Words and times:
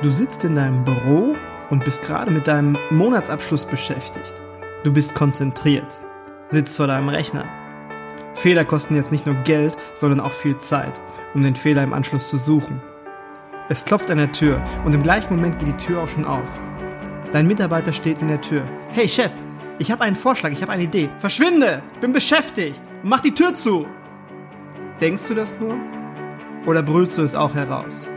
Du 0.00 0.10
sitzt 0.10 0.44
in 0.44 0.54
deinem 0.54 0.84
Büro 0.84 1.34
und 1.70 1.84
bist 1.84 2.02
gerade 2.02 2.30
mit 2.30 2.46
deinem 2.46 2.78
Monatsabschluss 2.90 3.64
beschäftigt. 3.64 4.32
Du 4.84 4.92
bist 4.92 5.16
konzentriert, 5.16 5.92
sitzt 6.50 6.76
vor 6.76 6.86
deinem 6.86 7.08
Rechner. 7.08 7.44
Fehler 8.34 8.64
kosten 8.64 8.94
jetzt 8.94 9.10
nicht 9.10 9.26
nur 9.26 9.34
Geld, 9.42 9.76
sondern 9.94 10.20
auch 10.20 10.32
viel 10.32 10.56
Zeit, 10.58 11.00
um 11.34 11.42
den 11.42 11.56
Fehler 11.56 11.82
im 11.82 11.92
Anschluss 11.92 12.28
zu 12.28 12.36
suchen. 12.36 12.80
Es 13.68 13.84
klopft 13.84 14.08
an 14.12 14.18
der 14.18 14.30
Tür 14.30 14.62
und 14.84 14.94
im 14.94 15.02
gleichen 15.02 15.34
Moment 15.34 15.58
geht 15.58 15.68
die 15.68 15.84
Tür 15.84 16.04
auch 16.04 16.08
schon 16.08 16.24
auf. 16.24 16.48
Dein 17.32 17.48
Mitarbeiter 17.48 17.92
steht 17.92 18.22
in 18.22 18.28
der 18.28 18.40
Tür. 18.40 18.62
Hey 18.90 19.08
Chef, 19.08 19.32
ich 19.80 19.90
habe 19.90 20.04
einen 20.04 20.14
Vorschlag, 20.14 20.52
ich 20.52 20.62
habe 20.62 20.70
eine 20.70 20.84
Idee. 20.84 21.10
Verschwinde! 21.18 21.82
Ich 21.94 21.98
bin 21.98 22.12
beschäftigt! 22.12 22.82
Mach 23.02 23.20
die 23.20 23.34
Tür 23.34 23.56
zu! 23.56 23.84
Denkst 25.00 25.26
du 25.26 25.34
das 25.34 25.58
nur? 25.58 25.76
Oder 26.66 26.84
brüllst 26.84 27.18
du 27.18 27.22
es 27.22 27.34
auch 27.34 27.54
heraus? 27.56 28.08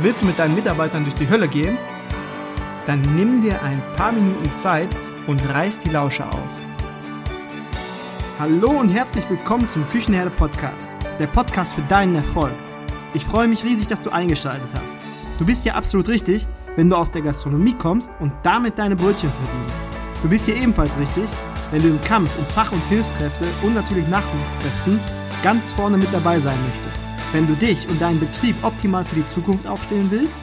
Willst 0.00 0.22
du 0.22 0.26
mit 0.26 0.38
deinen 0.38 0.54
Mitarbeitern 0.54 1.02
durch 1.02 1.16
die 1.16 1.28
Hölle 1.28 1.48
gehen? 1.48 1.76
Dann 2.86 3.00
nimm 3.16 3.42
dir 3.42 3.60
ein 3.64 3.82
paar 3.96 4.12
Minuten 4.12 4.48
Zeit 4.54 4.88
und 5.26 5.40
reiß 5.40 5.80
die 5.80 5.88
Lausche 5.88 6.24
auf. 6.24 6.48
Hallo 8.38 8.70
und 8.70 8.90
herzlich 8.90 9.28
willkommen 9.28 9.68
zum 9.68 9.88
Küchenherde 9.88 10.30
Podcast, 10.30 10.88
der 11.18 11.26
Podcast 11.26 11.74
für 11.74 11.82
deinen 11.82 12.14
Erfolg. 12.14 12.52
Ich 13.12 13.24
freue 13.24 13.48
mich 13.48 13.64
riesig, 13.64 13.88
dass 13.88 14.00
du 14.00 14.10
eingeschaltet 14.10 14.68
hast. 14.72 14.96
Du 15.40 15.44
bist 15.44 15.64
ja 15.64 15.74
absolut 15.74 16.06
richtig, 16.06 16.46
wenn 16.76 16.88
du 16.88 16.94
aus 16.94 17.10
der 17.10 17.22
Gastronomie 17.22 17.74
kommst 17.74 18.12
und 18.20 18.32
damit 18.44 18.78
deine 18.78 18.94
Brötchen 18.94 19.30
verdienst. 19.30 19.80
Du 20.22 20.28
bist 20.28 20.44
hier 20.44 20.54
ebenfalls 20.54 20.96
richtig, 20.96 21.28
wenn 21.72 21.82
du 21.82 21.88
im 21.88 22.00
Kampf 22.02 22.30
um 22.38 22.46
Fach- 22.54 22.70
und 22.70 22.82
Hilfskräfte 22.88 23.46
und 23.62 23.74
natürlich 23.74 24.06
Nachwuchskräften 24.06 25.00
ganz 25.42 25.72
vorne 25.72 25.96
mit 25.96 26.12
dabei 26.14 26.38
sein 26.38 26.56
möchtest 26.62 26.87
wenn 27.32 27.46
du 27.46 27.54
dich 27.54 27.86
und 27.88 28.00
deinen 28.00 28.20
Betrieb 28.20 28.56
optimal 28.62 29.04
für 29.04 29.16
die 29.16 29.28
Zukunft 29.28 29.66
aufstellen 29.66 30.08
willst 30.10 30.40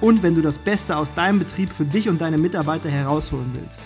und 0.00 0.22
wenn 0.22 0.34
du 0.34 0.42
das 0.42 0.58
Beste 0.58 0.96
aus 0.96 1.12
deinem 1.14 1.40
Betrieb 1.40 1.72
für 1.72 1.84
dich 1.84 2.08
und 2.08 2.20
deine 2.20 2.38
Mitarbeiter 2.38 2.88
herausholen 2.88 3.50
willst. 3.54 3.82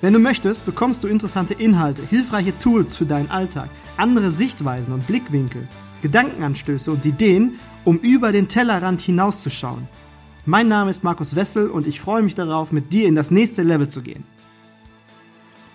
Wenn 0.00 0.12
du 0.12 0.20
möchtest, 0.20 0.64
bekommst 0.64 1.02
du 1.02 1.08
interessante 1.08 1.54
Inhalte, 1.54 2.02
hilfreiche 2.02 2.56
Tools 2.60 2.96
für 2.96 3.06
deinen 3.06 3.30
Alltag, 3.32 3.68
andere 3.96 4.30
Sichtweisen 4.30 4.92
und 4.92 5.06
Blickwinkel, 5.08 5.66
Gedankenanstöße 6.02 6.92
und 6.92 7.04
Ideen, 7.04 7.58
um 7.84 7.98
über 7.98 8.30
den 8.30 8.46
Tellerrand 8.46 9.00
hinauszuschauen. 9.00 9.88
Mein 10.46 10.68
Name 10.68 10.90
ist 10.90 11.02
Markus 11.02 11.34
Wessel 11.34 11.68
und 11.68 11.88
ich 11.88 12.00
freue 12.00 12.22
mich 12.22 12.36
darauf, 12.36 12.70
mit 12.70 12.92
dir 12.92 13.08
in 13.08 13.16
das 13.16 13.32
nächste 13.32 13.62
Level 13.62 13.88
zu 13.88 14.02
gehen. 14.02 14.22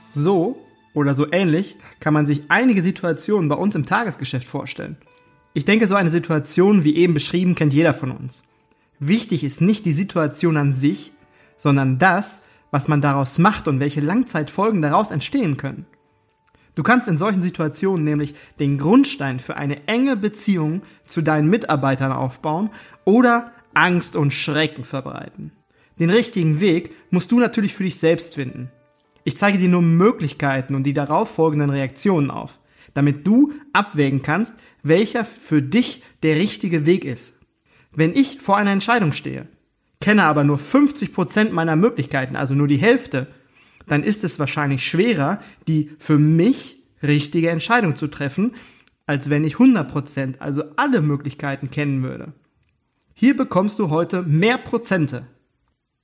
So 0.09 0.58
oder 0.94 1.16
so 1.16 1.30
ähnlich 1.30 1.75
kann 2.00 2.14
man 2.14 2.25
sich 2.25 2.44
einige 2.47 2.81
Situationen 2.81 3.50
bei 3.50 3.56
uns 3.56 3.75
im 3.75 3.86
Tagesgeschäft 3.86 4.47
vorstellen. 4.47 4.95
Ich 5.54 5.66
denke, 5.66 5.86
so 5.86 5.96
eine 5.96 6.09
Situation 6.09 6.84
wie 6.84 6.96
eben 6.96 7.14
beschrieben 7.14 7.56
kennt 7.56 7.73
jeder 7.73 7.94
von 7.94 8.12
uns. 8.12 8.44
Wichtig 9.00 9.44
ist 9.44 9.62
nicht 9.62 9.86
die 9.86 9.92
Situation 9.92 10.58
an 10.58 10.73
sich, 10.73 11.12
sondern 11.58 12.00
das, 12.00 12.40
was 12.72 12.88
man 12.88 13.02
daraus 13.02 13.38
macht 13.38 13.68
und 13.68 13.80
welche 13.80 14.02
Langzeitfolgen 14.02 14.81
daraus 14.81 15.12
entstehen 15.12 15.58
können. 15.58 15.86
Du 16.76 16.81
kannst 16.81 17.08
in 17.08 17.18
solchen 17.18 17.44
Situationen 17.44 18.04
nämlich 18.04 18.34
den 18.59 18.80
Grundstein 18.80 19.40
für 19.40 19.58
eine 19.58 19.88
enge 19.88 20.18
Beziehung 20.18 20.81
zu 21.06 21.22
deinen 21.22 21.50
Mitarbeitern 21.50 22.12
aufbauen 22.12 22.72
oder 23.06 23.52
Angst 23.76 24.16
und 24.16 24.34
Schrecken 24.34 24.84
verbreiten. 24.84 25.52
Den 26.00 26.09
richtigen 26.09 26.59
Weg 26.59 26.92
musst 27.12 27.31
du 27.31 27.40
natürlich 27.40 27.76
für 27.76 27.84
dich 27.84 28.00
selbst 28.00 28.34
finden. 28.34 28.72
Ich 29.24 29.38
zeige 29.38 29.59
dir 29.59 29.70
nur 29.70 29.84
Möglichkeiten 29.84 30.74
und 30.74 30.84
die 30.84 30.94
darauf 30.94 31.30
folgenden 31.30 31.70
Reaktionen 31.70 32.31
auf 32.31 32.59
damit 32.94 33.25
du 33.25 33.53
abwägen 33.73 34.22
kannst, 34.22 34.55
welcher 34.83 35.25
für 35.25 35.61
dich 35.61 36.03
der 36.22 36.36
richtige 36.36 36.86
Weg 36.86 37.05
ist. 37.05 37.33
Wenn 37.95 38.13
ich 38.13 38.39
vor 38.39 38.58
einer 38.58 38.72
Entscheidung 38.72 39.13
stehe, 39.13 39.47
kenne 40.02 40.23
aber 40.23 40.44
nur 40.44 40.58
50 40.58 41.13
Prozent 41.13 41.53
meiner 41.53 41.75
Möglichkeiten, 41.75 42.35
also 42.35 42.55
nur 42.55 42.67
die 42.67 42.77
Hälfte, 42.77 43.27
dann 43.88 44.03
ist 44.03 44.23
es 44.23 44.39
wahrscheinlich 44.39 44.85
schwerer, 44.85 45.39
die 45.67 45.91
für 46.00 46.17
mich 46.17 46.83
richtige 47.02 47.50
Entscheidung 47.50 47.95
zu 47.95 48.07
treffen, 48.07 48.53
als 49.06 49.29
wenn 49.29 49.44
ich 49.44 49.56
100%, 49.56 49.84
Prozent, 49.84 50.41
also 50.41 50.63
alle 50.75 51.01
Möglichkeiten 51.01 51.69
kennen 51.69 52.03
würde. 52.03 52.34
Hier 53.13 53.35
bekommst 53.35 53.79
du 53.79 53.89
heute 53.89 54.23
mehr 54.23 54.57
Prozente. 54.57 55.28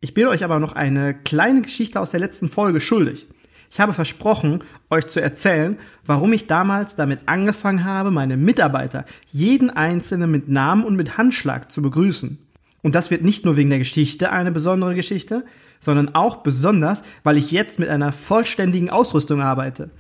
Ich 0.02 0.14
bin 0.14 0.28
euch 0.28 0.44
aber 0.44 0.60
noch 0.60 0.74
eine 0.74 1.14
kleine 1.14 1.62
Geschichte 1.62 2.00
aus 2.00 2.12
der 2.12 2.20
letzten 2.20 2.50
Folge 2.50 2.82
schuldig. 2.82 3.28
Ich 3.72 3.80
habe 3.80 3.94
versprochen, 3.94 4.64
euch 4.90 5.08
zu 5.08 5.22
erzählen, 5.22 5.78
warum 6.06 6.34
ich 6.34 6.48
damals 6.48 6.96
damit 6.96 7.22
angefangen 7.28 7.86
habe, 7.86 8.10
meine 8.10 8.36
Mitarbeiter, 8.36 9.06
jeden 9.28 9.70
einzelnen 9.70 10.32
mit 10.32 10.50
Namen 10.50 10.84
und 10.84 10.96
mit 10.96 11.18
Handschlag 11.18 11.72
zu 11.72 11.82
begrüßen. 11.82 12.40
Und 12.82 12.96
das 12.96 13.12
wird 13.12 13.24
nicht 13.24 13.46
nur 13.46 13.58
wegen 13.58 13.70
der 13.70 13.80
Geschichte 13.80 14.32
eine 14.32 14.52
besondere 14.52 14.96
Geschichte, 14.96 15.46
sondern 15.80 16.16
auch 16.16 16.38
besonders, 16.38 17.04
weil 17.24 17.38
ich 17.38 17.52
jetzt 17.52 17.78
mit 17.80 17.90
einer 17.90 18.12
vollständigen 18.12 18.90
Ausrüstung 18.90 19.42
arbeite. 19.42 19.92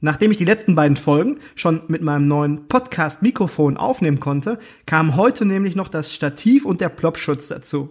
Nachdem 0.00 0.30
ich 0.30 0.36
die 0.36 0.44
letzten 0.44 0.74
beiden 0.74 0.96
Folgen 0.96 1.38
schon 1.54 1.82
mit 1.88 2.02
meinem 2.02 2.28
neuen 2.28 2.68
Podcast-Mikrofon 2.68 3.76
aufnehmen 3.76 4.20
konnte, 4.20 4.58
kam 4.86 5.16
heute 5.16 5.44
nämlich 5.44 5.76
noch 5.76 5.88
das 5.88 6.12
Stativ 6.12 6.64
und 6.64 6.80
der 6.80 6.90
Plopschutz 6.90 7.48
dazu. 7.48 7.90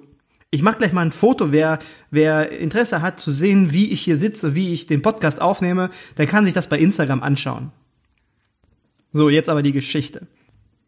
Ich 0.54 0.62
mache 0.62 0.78
gleich 0.78 0.94
mal 0.94 1.02
ein 1.02 1.12
Foto. 1.12 1.52
Wer, 1.52 1.80
wer 2.12 2.52
Interesse 2.52 3.02
hat 3.02 3.20
zu 3.20 3.32
sehen, 3.32 3.74
wie 3.74 3.90
ich 3.90 4.02
hier 4.02 4.18
sitze, 4.18 4.54
wie 4.54 4.72
ich 4.72 4.86
den 4.86 5.02
Podcast 5.02 5.42
aufnehme, 5.42 5.90
der 6.18 6.28
kann 6.28 6.46
sich 6.46 6.54
das 6.54 6.70
bei 6.70 6.78
Instagram 6.78 7.24
anschauen. 7.24 7.72
So, 9.12 9.30
jetzt 9.30 9.50
aber 9.50 9.64
die 9.64 9.72
Geschichte. 9.72 10.28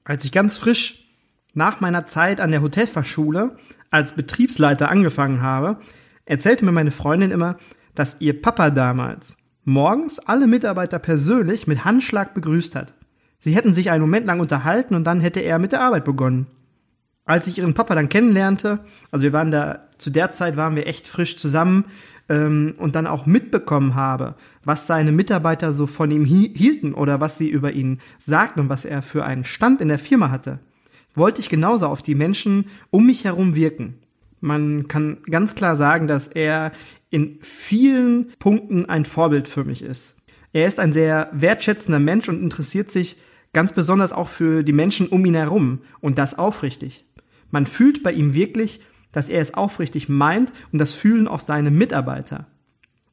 Als 0.04 0.24
ich 0.24 0.32
ganz 0.32 0.58
frisch 0.58 1.08
nach 1.56 1.82
meiner 1.82 2.06
Zeit 2.06 2.42
an 2.42 2.52
der 2.52 2.62
Hotelfachschule 2.62 3.58
als 3.90 4.14
Betriebsleiter 4.14 4.92
angefangen 4.92 5.42
habe, 5.42 5.80
erzählte 6.26 6.64
mir 6.64 6.72
meine 6.72 6.92
Freundin 6.92 7.32
immer, 7.32 7.58
dass 7.96 8.18
ihr 8.20 8.40
Papa 8.40 8.70
damals 8.70 9.36
morgens 9.64 10.20
alle 10.20 10.46
Mitarbeiter 10.46 11.00
persönlich 11.00 11.66
mit 11.66 11.86
Handschlag 11.86 12.36
begrüßt 12.36 12.76
hat. 12.76 12.94
Sie 13.40 13.56
hätten 13.56 13.74
sich 13.74 13.90
einen 13.90 14.02
Moment 14.02 14.28
lang 14.28 14.40
unterhalten 14.40 14.94
und 14.94 15.06
dann 15.06 15.22
hätte 15.22 15.40
er 15.40 15.58
mit 15.58 15.72
der 15.72 15.82
Arbeit 15.82 16.06
begonnen 16.06 16.46
als 17.26 17.48
ich 17.48 17.58
ihren 17.58 17.74
Papa 17.74 17.96
dann 17.96 18.10
kennenlernte, 18.10 18.80
also 19.12 19.24
wir 19.24 19.34
waren 19.34 19.52
da, 19.52 19.88
zu 19.98 20.12
der 20.12 20.32
Zeit 20.32 20.58
waren 20.58 20.76
wir 20.76 20.88
echt 20.88 21.08
frisch 21.08 21.38
zusammen 21.38 21.86
ähm, 22.30 22.76
und 22.78 22.96
dann 22.96 23.08
auch 23.08 23.26
mitbekommen 23.26 23.96
habe, 23.96 24.36
was 24.64 24.88
seine 24.88 25.12
Mitarbeiter 25.12 25.74
so 25.74 25.88
von 25.88 26.12
ihm 26.12 26.24
hielten 26.24 26.94
oder 26.94 27.20
was 27.20 27.38
sie 27.38 27.50
über 27.50 27.74
ihn 27.74 28.00
sagten 28.20 28.62
und 28.62 28.70
was 28.70 28.86
er 28.86 29.02
für 29.02 29.26
einen 29.26 29.44
Stand 29.44 29.82
in 29.82 29.88
der 29.88 30.00
Firma 30.00 30.30
hatte, 30.30 30.60
wollte 31.16 31.42
ich 31.42 31.50
genauso 31.50 31.88
auf 31.88 32.02
die 32.02 32.16
Menschen 32.16 32.66
um 32.92 33.06
mich 33.06 33.26
herum 33.26 33.56
wirken. 33.56 33.96
Man 34.40 34.88
kann 34.88 35.18
ganz 35.30 35.56
klar 35.56 35.76
sagen, 35.76 36.08
dass 36.08 36.28
er 36.28 36.72
in 37.10 37.40
vielen 37.42 38.30
Punkten 38.38 38.88
ein 38.88 39.06
Vorbild 39.06 39.48
für 39.48 39.64
mich 39.64 39.82
ist. 39.82 40.16
Er 40.54 40.68
ist 40.68 40.80
ein 40.80 40.94
sehr 40.94 41.30
wertschätzender 41.34 42.00
Mensch 42.00 42.30
und 42.30 42.42
interessiert 42.42 42.92
sich 42.92 43.18
ganz 43.54 43.72
besonders 43.72 44.14
auch 44.14 44.28
für 44.28 44.64
die 44.64 44.74
Menschen 44.74 45.08
um 45.08 45.26
ihn 45.26 45.36
herum 45.36 45.80
und 46.02 46.18
das 46.18 46.38
aufrichtig. 46.38 47.06
Man 47.52 47.66
fühlt 47.66 48.04
bei 48.04 48.12
ihm 48.12 48.34
wirklich, 48.34 48.82
dass 49.12 49.30
er 49.30 49.42
es 49.42 49.54
aufrichtig 49.54 50.10
meint 50.10 50.52
und 50.72 50.80
das 50.80 50.94
fühlen 50.94 51.28
auch 51.28 51.40
seine 51.40 51.72
Mitarbeiter. 51.72 52.48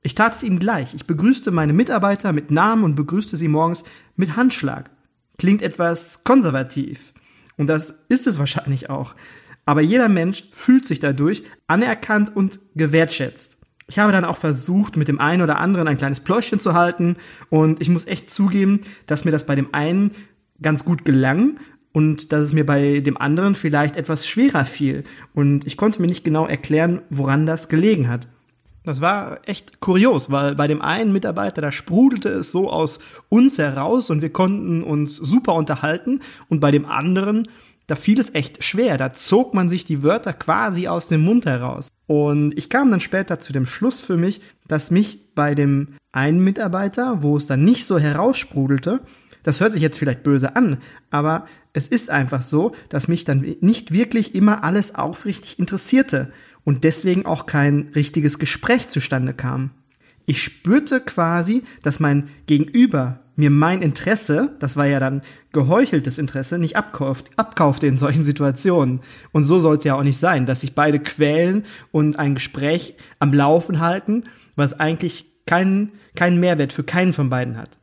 Ich 0.03 0.16
tat 0.16 0.34
es 0.34 0.43
ihm 0.43 0.59
gleich. 0.59 0.94
Ich 0.94 1.06
begrüßte 1.06 1.53
meine 1.53 1.72
Mitarbeiter 1.72 2.32
mit 2.32 2.50
Namen 2.50 2.82
und 2.82 2.97
begrüßte 2.97 3.37
sie 3.37 3.48
morgens 3.48 3.84
mit 4.16 4.37
Handschlag. 4.37 4.91
Klingt 5.38 5.62
etwas 5.62 6.25
konservativ. 6.25 7.12
Und 7.56 7.69
das 7.69 7.94
ist 8.09 8.26
es 8.26 8.38
wahrscheinlich 8.38 8.91
auch. 8.91 9.15
Aber 9.65 9.81
jeder 9.81 10.09
Mensch 10.09 10.44
fühlt 10.50 10.87
sich 10.87 10.99
dadurch 10.99 11.44
anerkannt 11.69 12.34
und 12.34 12.59
gewertschätzt. 12.75 13.59
Ich 13.87 13.99
habe 13.99 14.12
dann 14.12 14.25
auch 14.25 14.38
versucht, 14.38 14.97
mit 14.97 15.06
dem 15.09 15.20
einen 15.20 15.43
oder 15.43 15.59
anderen 15.59 15.87
ein 15.87 15.99
kleines 15.99 16.20
Pläuschchen 16.20 16.60
zu 16.60 16.75
halten 16.75 17.16
und 17.50 17.81
ich 17.81 17.88
muss 17.88 18.06
echt 18.06 18.31
zugeben, 18.31 18.81
dass 19.06 19.25
mir 19.25 19.31
das 19.31 19.47
bei 19.47 19.54
dem 19.54 19.72
einen 19.72 20.12
ganz 20.60 20.84
gut 20.84 21.04
gelang 21.04 21.59
und 21.92 22.32
dass 22.32 22.44
es 22.44 22.53
mir 22.53 22.64
bei 22.64 23.00
dem 23.00 23.16
anderen 23.16 23.54
vielleicht 23.54 23.97
etwas 23.97 24.26
schwerer 24.26 24.64
fiel. 24.64 25.04
Und 25.34 25.66
ich 25.66 25.76
konnte 25.76 26.00
mir 26.00 26.08
nicht 26.08 26.25
genau 26.25 26.47
erklären, 26.47 27.02
woran 27.11 27.46
das 27.46 27.69
gelegen 27.69 28.08
hat. 28.08 28.28
Das 28.84 29.00
war 29.00 29.38
echt 29.46 29.81
kurios, 29.81 30.31
weil 30.31 30.56
bei 30.56 30.66
dem 30.66 30.82
einen 30.82 31.12
Mitarbeiter, 31.12 31.62
da 31.62 31.70
sprudelte 31.70 32.31
es 32.31 32.50
so 32.50 32.69
aus 32.69 32.99
uns 33.28 33.58
heraus 33.58 34.11
und 34.11 34.22
wir 34.22 34.31
konnten 34.31 34.82
uns 34.82 35.16
super 35.16 35.55
unterhalten 35.55 36.20
und 36.49 36.58
bei 36.58 36.72
dem 36.72 36.84
anderen, 36.84 37.46
da 37.87 37.94
fiel 37.94 38.19
es 38.19 38.34
echt 38.34 38.64
schwer. 38.64 38.99
Da 38.99 39.12
zog 39.12 39.55
man 39.55 39.69
sich 39.69 39.84
die 39.84 40.02
Wörter 40.02 40.32
quasi 40.32 40.88
aus 40.88 41.06
dem 41.06 41.25
Mund 41.25 41.46
heraus. 41.46 41.88
Und 42.06 42.56
ich 42.58 42.70
kam 42.70 42.90
dann 42.90 43.00
später 43.00 43.38
zu 43.38 43.52
dem 43.52 43.66
Schluss 43.66 44.00
für 44.00 44.16
mich, 44.16 44.40
dass 44.66 44.90
mich 44.90 45.34
bei 45.34 45.55
dem 45.55 45.88
einen 46.11 46.43
Mitarbeiter, 46.43 47.22
wo 47.22 47.37
es 47.37 47.46
dann 47.46 47.62
nicht 47.64 47.87
so 47.87 47.99
heraussprudelte, 47.99 49.00
das 49.42 49.60
hört 49.60 49.72
sich 49.72 49.82
jetzt 49.82 49.98
vielleicht 49.98 50.22
böse 50.22 50.56
an, 50.56 50.78
aber 51.10 51.46
es 51.72 51.88
ist 51.88 52.10
einfach 52.10 52.42
so, 52.42 52.72
dass 52.88 53.08
mich 53.08 53.24
dann 53.24 53.56
nicht 53.60 53.92
wirklich 53.92 54.34
immer 54.34 54.64
alles 54.64 54.94
aufrichtig 54.94 55.58
interessierte 55.58 56.32
und 56.64 56.84
deswegen 56.84 57.26
auch 57.26 57.46
kein 57.46 57.90
richtiges 57.94 58.38
Gespräch 58.38 58.88
zustande 58.88 59.34
kam. 59.34 59.70
Ich 60.26 60.42
spürte 60.42 61.00
quasi, 61.00 61.62
dass 61.82 61.98
mein 61.98 62.28
Gegenüber 62.46 63.20
mir 63.34 63.50
mein 63.50 63.82
Interesse, 63.82 64.54
das 64.58 64.76
war 64.76 64.86
ja 64.86 65.00
dann 65.00 65.22
geheucheltes 65.52 66.18
Interesse, 66.18 66.58
nicht 66.58 66.76
abkauft, 66.76 67.30
abkaufte 67.36 67.86
in 67.86 67.96
solchen 67.96 68.24
Situationen. 68.24 69.00
Und 69.32 69.44
so 69.44 69.58
soll 69.58 69.78
es 69.78 69.84
ja 69.84 69.94
auch 69.94 70.02
nicht 70.02 70.18
sein, 70.18 70.46
dass 70.46 70.60
sich 70.60 70.74
beide 70.74 71.00
quälen 71.00 71.64
und 71.90 72.18
ein 72.18 72.34
Gespräch 72.34 72.94
am 73.18 73.32
Laufen 73.32 73.80
halten, 73.80 74.24
was 74.54 74.78
eigentlich 74.78 75.32
keinen, 75.46 75.92
keinen 76.14 76.40
Mehrwert 76.40 76.72
für 76.72 76.84
keinen 76.84 77.12
von 77.14 77.30
beiden 77.30 77.56
hat. 77.56 77.78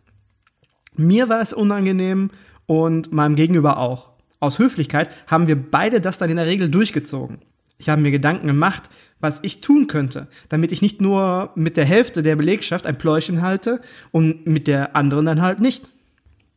Mir 1.00 1.30
war 1.30 1.40
es 1.40 1.54
unangenehm 1.54 2.30
und 2.66 3.14
meinem 3.14 3.38
Gegenüber 3.38 3.78
auch. 3.78 4.10
Aus 4.42 4.60
Höflichkeit 4.60 5.10
haben 5.28 5.48
wir 5.48 5.56
beide 5.56 6.02
das 6.02 6.18
dann 6.18 6.30
in 6.30 6.36
der 6.36 6.46
Regel 6.46 6.70
durchgezogen. 6.70 7.40
Ich 7.78 7.88
habe 7.88 8.02
mir 8.02 8.12
Gedanken 8.12 8.48
gemacht, 8.48 8.90
was 9.22 9.40
ich 9.42 9.62
tun 9.62 9.88
könnte, 9.88 10.28
damit 10.50 10.74
ich 10.74 10.82
nicht 10.82 11.00
nur 11.00 11.52
mit 11.56 11.78
der 11.78 11.86
Hälfte 11.86 12.22
der 12.22 12.36
Belegschaft 12.36 12.86
ein 12.86 12.98
Pläuschen 12.98 13.42
halte 13.42 13.80
und 14.12 14.46
mit 14.46 14.68
der 14.68 14.96
anderen 14.98 15.26
dann 15.26 15.42
halt 15.42 15.62
nicht. 15.62 15.90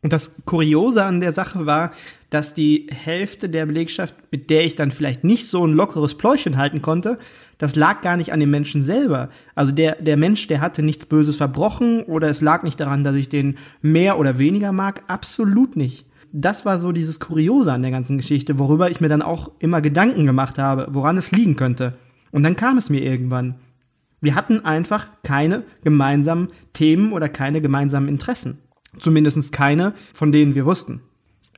Und 0.02 0.12
das 0.12 0.42
Kuriose 0.44 1.04
an 1.04 1.20
der 1.20 1.32
Sache 1.32 1.64
war, 1.64 1.92
dass 2.28 2.54
die 2.54 2.88
Hälfte 2.90 3.48
der 3.48 3.66
Belegschaft, 3.66 4.14
mit 4.32 4.50
der 4.50 4.64
ich 4.64 4.74
dann 4.74 4.90
vielleicht 4.90 5.22
nicht 5.22 5.46
so 5.46 5.64
ein 5.64 5.74
lockeres 5.74 6.16
Pläuschen 6.16 6.56
halten 6.56 6.82
konnte, 6.82 7.18
das 7.58 7.76
lag 7.76 8.00
gar 8.00 8.16
nicht 8.16 8.32
an 8.32 8.40
dem 8.40 8.50
Menschen 8.50 8.82
selber. 8.82 9.28
Also 9.54 9.70
der, 9.70 9.94
der 9.96 10.16
Mensch, 10.16 10.48
der 10.48 10.60
hatte 10.60 10.82
nichts 10.82 11.06
Böses 11.06 11.36
verbrochen 11.36 12.02
oder 12.02 12.28
es 12.28 12.40
lag 12.40 12.64
nicht 12.64 12.80
daran, 12.80 13.04
dass 13.04 13.14
ich 13.14 13.28
den 13.28 13.56
mehr 13.80 14.18
oder 14.18 14.38
weniger 14.38 14.72
mag. 14.72 15.04
Absolut 15.06 15.76
nicht. 15.76 16.04
Das 16.32 16.64
war 16.64 16.80
so 16.80 16.90
dieses 16.90 17.20
Kuriose 17.20 17.72
an 17.72 17.82
der 17.82 17.90
ganzen 17.92 18.16
Geschichte, 18.16 18.58
worüber 18.58 18.90
ich 18.90 19.00
mir 19.00 19.08
dann 19.08 19.22
auch 19.22 19.52
immer 19.60 19.80
Gedanken 19.80 20.26
gemacht 20.26 20.58
habe, 20.58 20.88
woran 20.90 21.18
es 21.18 21.30
liegen 21.30 21.54
könnte. 21.54 21.94
Und 22.32 22.42
dann 22.42 22.56
kam 22.56 22.78
es 22.78 22.90
mir 22.90 23.02
irgendwann. 23.02 23.56
Wir 24.20 24.34
hatten 24.34 24.64
einfach 24.64 25.06
keine 25.22 25.62
gemeinsamen 25.84 26.48
Themen 26.72 27.12
oder 27.12 27.28
keine 27.28 27.60
gemeinsamen 27.60 28.08
Interessen. 28.08 28.58
Zumindest 28.98 29.52
keine, 29.52 29.94
von 30.12 30.32
denen 30.32 30.54
wir 30.54 30.66
wussten. 30.66 31.00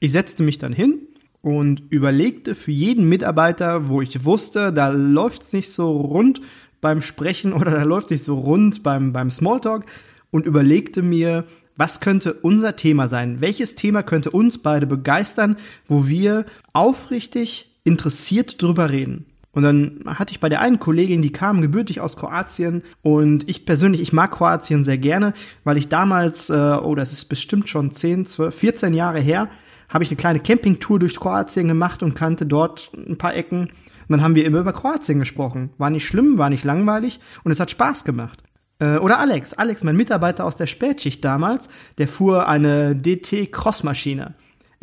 Ich 0.01 0.13
setzte 0.13 0.43
mich 0.43 0.59
dann 0.59 0.73
hin 0.73 1.01
und 1.43 1.83
überlegte 1.91 2.55
für 2.55 2.71
jeden 2.71 3.09
Mitarbeiter, 3.09 3.89
wo 3.89 4.01
ich 4.01 4.25
wusste, 4.25 4.73
da 4.73 4.89
läuft's 4.89 5.53
nicht 5.53 5.71
so 5.71 6.01
rund 6.01 6.41
beim 6.81 7.03
Sprechen 7.03 7.53
oder 7.53 7.71
da 7.71 7.83
läuft 7.83 8.11
nicht 8.11 8.25
so 8.25 8.39
rund 8.39 8.83
beim, 8.83 9.13
beim 9.13 9.31
Smalltalk 9.31 9.85
und 10.31 10.47
überlegte 10.47 11.03
mir, 11.03 11.45
was 11.77 12.01
könnte 12.01 12.35
unser 12.35 12.77
Thema 12.77 13.09
sein? 13.09 13.41
Welches 13.41 13.75
Thema 13.75 14.03
könnte 14.03 14.31
uns 14.31 14.59
beide 14.59 14.87
begeistern, 14.87 15.57
wo 15.87 16.07
wir 16.07 16.47
aufrichtig 16.73 17.79
interessiert 17.85 18.63
drüber 18.63 18.91
reden? 18.91 19.27
Und 19.55 19.62
dann 19.62 20.01
hatte 20.06 20.33
ich 20.33 20.41
bei 20.41 20.49
der 20.49 20.61
einen 20.61 20.81
Kollegin, 20.81 21.23
die 21.23 21.33
kam 21.33 21.62
gebürtig 21.62 22.01
aus 22.01 22.17
Kroatien 22.17 22.83
und 23.03 23.49
ich 23.49 23.65
persönlich, 23.65 24.01
ich 24.01 24.12
mag 24.12 24.33
Kroatien 24.33 24.85
sehr 24.85 24.99
gerne, 24.99 25.33
weil 25.62 25.77
ich 25.77 25.89
damals, 25.89 26.51
äh, 26.51 26.55
oh, 26.83 26.95
das 26.95 27.12
ist 27.12 27.27
bestimmt 27.27 27.69
schon 27.69 27.93
10, 27.93 28.27
12, 28.27 28.55
14 28.55 28.95
Jahre 28.95 29.21
her, 29.21 29.49
habe 29.89 30.03
ich 30.03 30.11
eine 30.11 30.17
kleine 30.17 30.41
Campingtour 30.41 30.99
durch 30.99 31.19
Kroatien 31.19 31.69
gemacht 31.69 32.03
und 32.03 32.15
kannte 32.15 32.47
dort 32.47 32.91
ein 32.97 33.17
paar 33.17 33.35
Ecken. 33.35 33.71
Und 34.06 34.11
dann 34.11 34.23
haben 34.23 34.35
wir 34.35 34.45
immer 34.45 34.59
über 34.59 34.73
Kroatien 34.73 35.21
gesprochen. 35.21 35.71
War 35.79 35.89
nicht 35.89 36.05
schlimm, 36.05 36.37
war 36.37 36.51
nicht 36.51 36.65
langweilig 36.65 37.21
und 37.45 37.53
es 37.53 37.61
hat 37.61 37.71
Spaß 37.71 38.05
gemacht. 38.05 38.43
Äh, 38.81 38.99
oder 38.99 39.21
Alex, 39.21 39.55
Alex, 39.55 39.85
mein 39.85 39.97
Mitarbeiter 39.97 40.45
aus 40.45 40.56
der 40.56 40.67
Spätschicht 40.67 41.25
damals, 41.25 41.69
der 41.99 42.09
fuhr 42.09 42.49
eine 42.49 42.97
DT-Crossmaschine. 42.97 44.35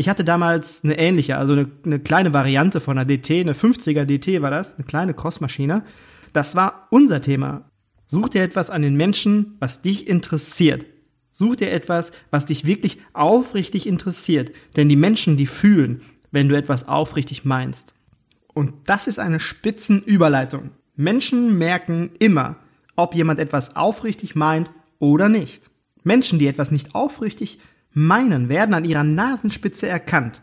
Ich 0.02 0.10
hatte 0.10 0.24
damals 0.24 0.84
eine 0.84 0.98
ähnliche, 0.98 1.38
also 1.38 1.54
eine, 1.54 1.70
eine 1.86 2.00
kleine 2.00 2.34
Variante 2.34 2.82
von 2.82 2.98
einer 2.98 3.06
DT, 3.06 3.42
eine 3.42 3.54
50er 3.54 4.06
DT 4.06 4.42
war 4.42 4.50
das, 4.50 4.74
eine 4.74 4.84
kleine 4.84 5.14
Crossmaschine. 5.14 5.84
Das 6.34 6.56
war 6.56 6.88
unser 6.90 7.22
Thema. 7.22 7.70
Such 8.08 8.30
dir 8.30 8.42
etwas 8.42 8.72
an 8.72 8.82
den 8.82 8.96
Menschen, 8.96 9.58
was 9.60 9.84
dich 9.84 10.08
interessiert. 10.08 10.88
Such 11.30 11.58
dir 11.58 11.70
etwas, 11.70 12.12
was 12.32 12.48
dich 12.48 12.66
wirklich 12.66 12.98
aufrichtig 13.14 13.86
interessiert. 13.86 14.52
Denn 14.76 14.90
die 14.90 14.96
Menschen, 14.96 15.38
die 15.38 15.46
fühlen, 15.46 16.02
wenn 16.32 16.50
du 16.50 16.58
etwas 16.58 16.88
aufrichtig 16.88 17.46
meinst. 17.46 17.94
Und 18.56 18.74
das 18.86 19.06
ist 19.06 19.20
eine 19.20 19.40
Spitzenüberleitung. 19.40 20.72
Menschen 20.96 21.60
merken 21.60 22.10
immer, 22.18 22.56
ob 22.96 23.14
jemand 23.14 23.38
etwas 23.38 23.76
aufrichtig 23.76 24.34
meint 24.34 24.72
oder 24.98 25.30
nicht. 25.30 25.70
Menschen, 26.04 26.40
die 26.40 26.48
etwas 26.48 26.72
nicht 26.72 26.96
aufrichtig 26.96 27.60
meinen, 27.94 28.50
werden 28.50 28.74
an 28.74 28.86
ihrer 28.86 29.04
Nasenspitze 29.04 29.88
erkannt. 29.88 30.42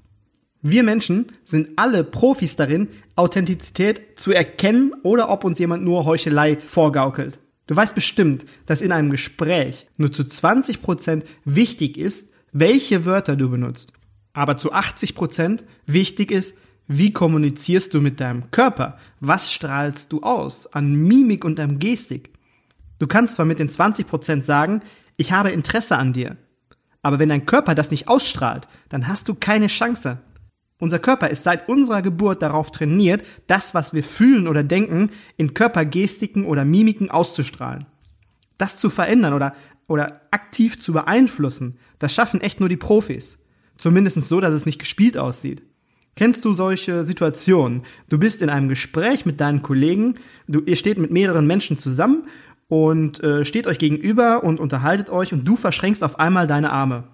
Wir 0.61 0.83
Menschen 0.83 1.27
sind 1.45 1.69
alle 1.77 2.03
Profis 2.03 2.57
darin, 2.57 2.89
Authentizität 3.15 4.19
zu 4.19 4.33
erkennen 4.33 4.93
oder 5.03 5.31
ob 5.31 5.45
uns 5.45 5.59
jemand 5.59 5.85
nur 5.85 6.05
Heuchelei 6.05 6.59
vorgaukelt. 6.59 7.39
Du 7.69 7.77
weißt 7.77 7.95
bestimmt, 7.95 8.45
dass 8.67 8.81
in 8.81 8.93
einem 8.93 9.11
Gespräch 9.11 9.87
nur 9.97 10.13
zu 10.13 10.25
20 10.25 10.83
Prozent 10.83 11.25
wichtig 11.45 11.97
ist, 11.97 12.33
welche 12.53 13.05
Wörter 13.05 13.37
du 13.37 13.51
benutzt. 13.51 13.93
Aber 14.33 14.57
zu 14.57 14.73
80 14.73 15.15
Prozent 15.15 15.65
wichtig 15.87 16.31
ist, 16.31 16.55
wie 16.87 17.13
kommunizierst 17.13 17.93
du 17.93 18.01
mit 18.01 18.19
deinem 18.19 18.51
Körper? 18.51 18.97
Was 19.21 19.53
strahlst 19.53 20.11
du 20.11 20.23
aus 20.23 20.67
an 20.73 20.95
Mimik 20.95 21.45
und 21.45 21.61
an 21.61 21.79
Gestik? 21.79 22.31
Du 22.99 23.07
kannst 23.07 23.35
zwar 23.35 23.45
mit 23.45 23.59
den 23.59 23.69
20 23.69 24.07
Prozent 24.07 24.47
sagen, 24.47 24.81
ich 25.19 25.33
habe 25.33 25.51
Interesse 25.51 25.99
an 25.99 26.15
dir, 26.15 26.37
aber 27.03 27.19
wenn 27.19 27.29
dein 27.29 27.47
Körper 27.47 27.75
das 27.75 27.91
nicht 27.91 28.09
ausstrahlt, 28.09 28.69
dann 28.89 29.09
hast 29.09 29.29
du 29.29 29.35
keine 29.35 29.69
Chance. 29.69 30.19
Unser 30.81 30.99
Körper 30.99 31.29
ist 31.29 31.43
seit 31.43 31.69
unserer 31.69 32.03
Geburt 32.03 32.43
darauf 32.43 32.71
trainiert, 32.71 33.27
das, 33.49 33.75
was 33.75 33.93
wir 33.93 34.05
fühlen 34.05 34.47
oder 34.47 34.63
denken, 34.63 35.11
in 35.37 35.55
Körpergestiken 35.55 36.45
oder 36.45 36.65
Mimiken 36.65 37.11
auszustrahlen. 37.11 37.87
Das 38.59 38.77
zu 38.77 38.91
verändern 38.91 39.35
oder, 39.35 39.55
oder 39.89 40.21
aktiv 40.31 40.79
zu 40.79 40.93
beeinflussen, 40.93 41.79
das 41.99 42.15
schaffen 42.15 42.41
echt 42.41 42.61
nur 42.61 42.69
die 42.69 42.77
Profis. 42.77 43.39
Zumindest 43.77 44.21
so, 44.29 44.41
dass 44.41 44.55
es 44.55 44.67
nicht 44.67 44.79
gespielt 44.79 45.17
aussieht. 45.17 45.63
Kennst 46.17 46.45
du 46.45 46.53
solche 46.53 47.05
Situationen? 47.05 47.83
Du 48.09 48.19
bist 48.19 48.43
in 48.43 48.51
einem 48.51 48.69
Gespräch 48.69 49.25
mit 49.25 49.41
deinen 49.41 49.63
Kollegen, 49.63 50.17
du, 50.49 50.61
ihr 50.67 50.75
steht 50.75 50.99
mit 50.99 51.13
mehreren 51.13 51.47
Menschen 51.47 51.79
zusammen 51.79 52.25
und 52.69 53.23
äh, 53.23 53.45
steht 53.45 53.67
euch 53.67 53.79
gegenüber 53.79 54.45
und 54.45 54.61
unterhaltet 54.61 55.11
euch 55.11 55.33
und 55.33 55.45
du 55.45 55.57
verschränkst 55.57 56.05
auf 56.05 56.21
einmal 56.21 56.47
deine 56.47 56.71
Arme. 56.71 57.05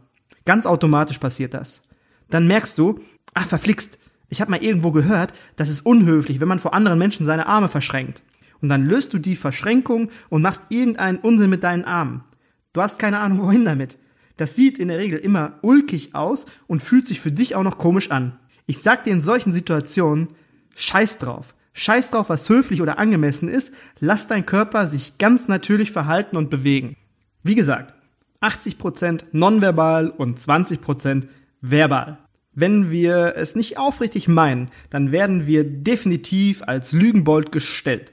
Ganz 0.44 0.66
automatisch 0.66 1.18
passiert 1.18 1.54
das. 1.54 1.82
Dann 2.28 2.46
merkst 2.46 2.76
du, 2.76 3.00
ach 3.32 3.46
verflixt, 3.46 3.98
ich 4.28 4.40
habe 4.40 4.50
mal 4.50 4.62
irgendwo 4.62 4.90
gehört, 4.90 5.32
das 5.56 5.70
ist 5.70 5.86
unhöflich, 5.86 6.40
wenn 6.40 6.48
man 6.48 6.58
vor 6.58 6.74
anderen 6.74 6.98
Menschen 6.98 7.24
seine 7.24 7.46
Arme 7.46 7.68
verschränkt. 7.68 8.22
Und 8.60 8.68
dann 8.68 8.86
löst 8.86 9.12
du 9.12 9.18
die 9.18 9.36
Verschränkung 9.36 10.10
und 10.28 10.42
machst 10.42 10.62
irgendeinen 10.70 11.18
Unsinn 11.18 11.50
mit 11.50 11.62
deinen 11.62 11.84
Armen. 11.84 12.24
Du 12.72 12.80
hast 12.80 12.98
keine 12.98 13.20
Ahnung, 13.20 13.42
wohin 13.42 13.64
damit. 13.64 13.98
Das 14.36 14.56
sieht 14.56 14.78
in 14.78 14.88
der 14.88 14.98
Regel 14.98 15.18
immer 15.18 15.58
ulkig 15.62 16.14
aus 16.14 16.46
und 16.66 16.82
fühlt 16.82 17.06
sich 17.06 17.20
für 17.20 17.30
dich 17.30 17.54
auch 17.54 17.62
noch 17.62 17.78
komisch 17.78 18.10
an. 18.10 18.38
Ich 18.66 18.78
sag 18.78 19.04
dir 19.04 19.12
in 19.12 19.20
solchen 19.20 19.52
Situationen, 19.52 20.28
scheiß 20.74 21.18
drauf. 21.18 21.54
Scheiß 21.74 22.10
drauf, 22.10 22.28
was 22.28 22.48
höflich 22.48 22.80
oder 22.80 22.98
angemessen 22.98 23.48
ist, 23.48 23.72
lass 24.00 24.28
dein 24.28 24.46
Körper 24.46 24.86
sich 24.86 25.18
ganz 25.18 25.48
natürlich 25.48 25.90
verhalten 25.90 26.36
und 26.36 26.48
bewegen. 26.48 26.96
Wie 27.42 27.56
gesagt, 27.56 27.92
80% 28.40 29.24
nonverbal 29.32 30.08
und 30.08 30.38
20% 30.38 31.24
verbal. 31.60 32.18
Wenn 32.52 32.92
wir 32.92 33.34
es 33.36 33.56
nicht 33.56 33.76
aufrichtig 33.76 34.28
meinen, 34.28 34.70
dann 34.88 35.10
werden 35.10 35.48
wir 35.48 35.64
definitiv 35.64 36.62
als 36.62 36.92
Lügenbold 36.92 37.50
gestellt. 37.50 38.12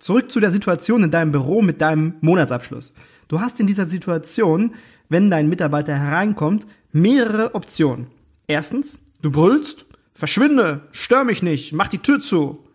Zurück 0.00 0.30
zu 0.30 0.40
der 0.40 0.50
Situation 0.50 1.04
in 1.04 1.12
deinem 1.12 1.30
Büro 1.30 1.62
mit 1.62 1.80
deinem 1.80 2.14
Monatsabschluss. 2.20 2.92
Du 3.28 3.40
hast 3.40 3.60
in 3.60 3.68
dieser 3.68 3.86
Situation, 3.86 4.74
wenn 5.08 5.30
dein 5.30 5.48
Mitarbeiter 5.48 5.96
hereinkommt, 5.96 6.66
mehrere 6.90 7.54
Optionen. 7.54 8.08
Erstens, 8.48 8.98
du 9.22 9.30
brüllst 9.30 9.86
Verschwinde, 10.18 10.80
stör 10.90 11.22
mich 11.22 11.44
nicht, 11.44 11.72
mach 11.72 11.86
die 11.86 12.00
Tür 12.00 12.18
zu. 12.18 12.66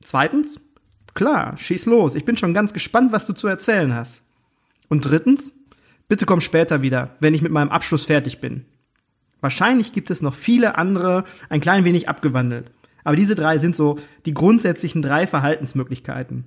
Zweitens, 0.00 0.60
klar, 1.12 1.56
schieß 1.56 1.86
los, 1.86 2.14
ich 2.14 2.24
bin 2.24 2.36
schon 2.36 2.54
ganz 2.54 2.72
gespannt, 2.72 3.10
was 3.10 3.26
du 3.26 3.32
zu 3.32 3.48
erzählen 3.48 3.92
hast. 3.92 4.22
Und 4.88 5.00
drittens, 5.00 5.54
bitte 6.06 6.24
komm 6.24 6.40
später 6.40 6.80
wieder, 6.80 7.16
wenn 7.18 7.34
ich 7.34 7.42
mit 7.42 7.50
meinem 7.50 7.70
Abschluss 7.70 8.04
fertig 8.04 8.40
bin. 8.40 8.64
Wahrscheinlich 9.40 9.92
gibt 9.92 10.08
es 10.08 10.22
noch 10.22 10.34
viele 10.34 10.78
andere, 10.78 11.24
ein 11.48 11.60
klein 11.60 11.84
wenig 11.84 12.08
abgewandelt. 12.08 12.70
Aber 13.02 13.16
diese 13.16 13.34
drei 13.34 13.58
sind 13.58 13.74
so 13.74 13.98
die 14.24 14.32
grundsätzlichen 14.32 15.02
drei 15.02 15.26
Verhaltensmöglichkeiten. 15.26 16.44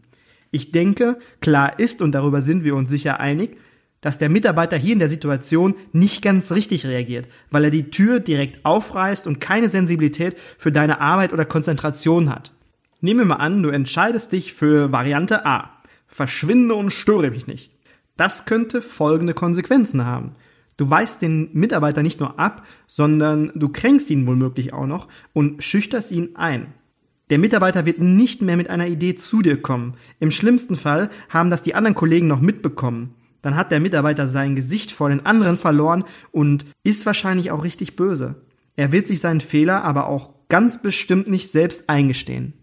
Ich 0.50 0.72
denke, 0.72 1.20
klar 1.42 1.78
ist, 1.78 2.02
und 2.02 2.14
darüber 2.14 2.42
sind 2.42 2.64
wir 2.64 2.78
uns 2.78 2.90
sicher 2.90 3.20
einig, 3.20 3.58
dass 4.06 4.20
der 4.20 4.30
Mitarbeiter 4.30 4.78
hier 4.78 4.94
in 4.94 5.00
der 5.00 5.08
Situation 5.08 5.74
nicht 5.92 6.22
ganz 6.22 6.52
richtig 6.52 6.86
reagiert, 6.86 7.28
weil 7.50 7.64
er 7.64 7.70
die 7.72 7.90
Tür 7.90 8.20
direkt 8.20 8.64
aufreißt 8.64 9.26
und 9.26 9.42
keine 9.42 9.68
Sensibilität 9.68 10.38
für 10.60 10.72
deine 10.72 11.02
Arbeit 11.02 11.34
oder 11.34 11.44
Konzentration 11.44 12.30
hat. 12.30 12.54
Nehmen 13.02 13.22
wir 13.22 13.26
mal 13.26 13.38
an, 13.38 13.64
du 13.64 13.70
entscheidest 13.70 14.32
dich 14.32 14.54
für 14.54 14.92
Variante 14.92 15.48
A. 15.48 15.72
Verschwinde 16.06 16.76
und 16.76 16.92
störe 16.92 17.32
mich 17.32 17.48
nicht. 17.48 17.74
Das 18.16 18.46
könnte 18.46 18.84
folgende 18.84 19.34
Konsequenzen 19.34 20.06
haben. 20.06 20.34
Du 20.78 20.88
weist 20.88 21.24
den 21.24 21.50
Mitarbeiter 21.54 22.04
nicht 22.04 22.20
nur 22.20 22.40
ab, 22.40 22.64
sondern 22.86 23.54
du 23.56 23.70
kränkst 23.70 24.12
ihn 24.12 24.28
womöglich 24.28 24.72
auch 24.72 24.86
noch 24.86 25.08
und 25.34 25.64
schüchterst 25.64 26.12
ihn 26.12 26.36
ein. 26.36 26.68
Der 27.32 27.40
Mitarbeiter 27.40 27.88
wird 27.88 27.98
nicht 27.98 28.44
mehr 28.44 28.56
mit 28.56 28.70
einer 28.70 28.86
Idee 28.86 29.16
zu 29.16 29.42
dir 29.42 29.60
kommen. 29.60 29.96
Im 30.20 30.30
schlimmsten 30.30 30.76
Fall 30.76 31.10
haben 31.30 31.50
das 31.50 31.64
die 31.64 31.74
anderen 31.74 31.96
Kollegen 31.96 32.28
noch 32.28 32.40
mitbekommen. 32.40 33.16
Dann 33.46 33.56
hat 33.56 33.72
der 33.72 33.80
Mitarbeiter 33.80 34.28
sein 34.28 34.56
Gesicht 34.56 34.92
vor 34.92 35.10
den 35.10 35.26
anderen 35.26 35.58
verloren 35.58 36.04
und 36.32 36.66
ist 36.84 37.06
wahrscheinlich 37.06 37.52
auch 37.52 37.64
richtig 37.64 37.96
böse. 37.96 38.42
Er 38.76 38.92
wird 38.92 39.08
sich 39.08 39.20
seinen 39.20 39.42
Fehler 39.42 39.84
aber 39.84 40.08
auch 40.08 40.32
ganz 40.50 40.82
bestimmt 40.82 41.30
nicht 41.30 41.52
selbst 41.52 41.90
eingestehen. 41.90 42.54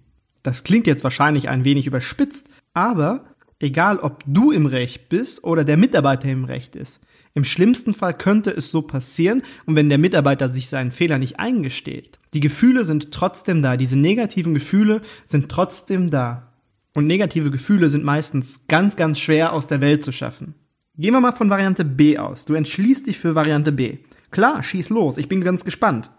Das 0.42 0.64
klingt 0.64 0.86
jetzt 0.86 1.04
wahrscheinlich 1.04 1.48
ein 1.48 1.64
wenig 1.64 1.86
überspitzt, 1.86 2.48
aber 2.74 3.24
egal 3.60 3.98
ob 3.98 4.24
du 4.26 4.50
im 4.50 4.66
Recht 4.66 5.08
bist 5.08 5.44
oder 5.44 5.64
der 5.64 5.76
Mitarbeiter 5.76 6.28
im 6.28 6.44
Recht 6.44 6.74
ist, 6.74 7.00
im 7.34 7.44
schlimmsten 7.44 7.94
Fall 7.94 8.16
könnte 8.16 8.50
es 8.50 8.70
so 8.70 8.82
passieren 8.82 9.42
und 9.64 9.74
wenn 9.74 9.88
der 9.88 9.98
Mitarbeiter 9.98 10.48
sich 10.48 10.68
seinen 10.68 10.92
Fehler 10.92 11.18
nicht 11.18 11.38
eingesteht. 11.38 12.18
Die 12.34 12.40
Gefühle 12.40 12.84
sind 12.84 13.12
trotzdem 13.12 13.62
da, 13.62 13.76
diese 13.76 13.96
negativen 13.96 14.52
Gefühle 14.52 15.00
sind 15.26 15.48
trotzdem 15.48 16.10
da. 16.10 16.52
Und 16.94 17.06
negative 17.06 17.50
Gefühle 17.50 17.88
sind 17.88 18.04
meistens 18.04 18.66
ganz, 18.68 18.96
ganz 18.96 19.18
schwer 19.18 19.54
aus 19.54 19.66
der 19.66 19.80
Welt 19.80 20.04
zu 20.04 20.12
schaffen. 20.12 20.54
Gehen 20.98 21.14
wir 21.14 21.20
mal 21.20 21.32
von 21.32 21.48
Variante 21.48 21.86
B 21.86 22.18
aus. 22.18 22.44
Du 22.44 22.52
entschließt 22.52 23.06
dich 23.06 23.18
für 23.18 23.34
Variante 23.34 23.72
B. 23.72 23.98
Klar, 24.30 24.62
schieß 24.62 24.90
los, 24.90 25.16
ich 25.16 25.28
bin 25.28 25.42
ganz 25.42 25.64
gespannt. 25.64 26.10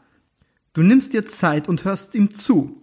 Du 0.74 0.82
nimmst 0.82 1.14
dir 1.14 1.28
Zeit 1.28 1.68
und 1.68 1.86
hörst 1.86 2.16
ihm 2.16 2.34
zu. 2.34 2.82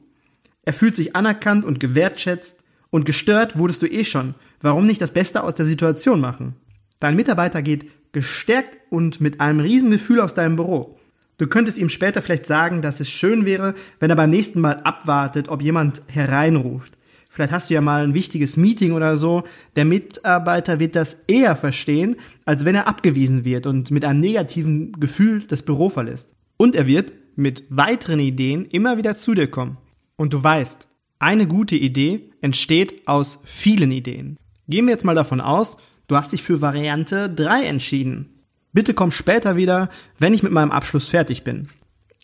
Er 0.62 0.73
fühlt 0.73 0.94
sich 0.94 1.16
anerkannt 1.16 1.64
und 1.64 1.80
gewertschätzt 1.80 2.59
und 2.90 3.04
gestört 3.04 3.59
wurdest 3.59 3.82
du 3.82 3.87
eh 3.87 4.04
schon. 4.04 4.37
Warum 4.61 4.87
nicht 4.87 5.02
das 5.02 5.11
Beste 5.11 5.42
aus 5.42 5.54
der 5.54 5.66
Situation 5.66 6.20
machen? 6.20 6.54
Dein 7.00 7.16
Mitarbeiter 7.16 7.61
geht 7.61 7.87
gestärkt 8.12 8.78
und 8.90 9.20
mit 9.20 9.40
einem 9.40 9.59
Riesengefühl 9.59 10.20
aus 10.20 10.35
deinem 10.35 10.54
Büro. 10.56 10.97
Du 11.38 11.49
könntest 11.49 11.78
ihm 11.78 11.88
später 11.88 12.23
vielleicht 12.23 12.47
sagen, 12.47 12.82
dass 12.82 13.00
es 13.00 13.11
schön 13.11 13.47
wäre, 13.47 13.75
wenn 13.99 14.11
er 14.11 14.16
beim 14.16 14.30
nächsten 14.30 14.61
Mal 14.61 14.80
abwartet, 14.82 15.49
ob 15.49 15.62
jemand 15.62 16.02
hereinruft. 16.06 16.99
Vielleicht 17.30 17.52
hast 17.52 17.70
du 17.70 17.75
ja 17.75 17.80
mal 17.80 18.04
ein 18.04 18.12
wichtiges 18.12 18.58
Meeting 18.58 18.92
oder 18.92 19.16
so. 19.16 19.44
Der 19.76 19.87
Mitarbeiter 19.87 20.78
wird 20.80 20.94
das 20.96 21.16
eher 21.26 21.56
verstehen, 21.56 22.16
als 22.44 22.66
wenn 22.66 22.75
er 22.75 22.87
abgewiesen 22.87 23.46
wird 23.46 23.66
und 23.66 23.90
mit 23.90 24.04
einem 24.04 24.20
negativen 24.20 24.92
Gefühl 24.92 25.44
das 25.44 25.62
Büro 25.62 25.88
verlässt. 25.88 26.34
Und 26.58 26.76
er 26.76 26.87
wird 26.87 27.14
mit 27.37 27.64
weiteren 27.70 28.20
Ideen 28.20 28.66
immer 28.66 28.99
wieder 28.99 29.16
zu 29.16 29.34
dir 29.34 29.49
kommen. 29.49 29.78
Und 30.16 30.34
du 30.34 30.42
weißt, 30.42 30.88
eine 31.18 31.46
gute 31.46 31.76
Idee 31.76 32.30
entsteht 32.42 33.06
aus 33.08 33.38
vielen 33.44 33.92
Ideen. 33.92 34.37
Gehen 34.68 34.84
wir 34.84 34.92
jetzt 34.92 35.04
mal 35.06 35.14
davon 35.14 35.40
aus, 35.40 35.78
Du 36.10 36.16
hast 36.16 36.32
dich 36.32 36.42
für 36.42 36.60
Variante 36.60 37.30
3 37.30 37.66
entschieden. 37.66 38.42
Bitte 38.72 38.94
komm 38.94 39.12
später 39.12 39.54
wieder, 39.54 39.90
wenn 40.18 40.34
ich 40.34 40.42
mit 40.42 40.50
meinem 40.50 40.72
Abschluss 40.72 41.08
fertig 41.08 41.44
bin. 41.44 41.68